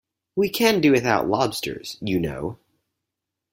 [0.35, 2.57] We can do without lobsters, you know.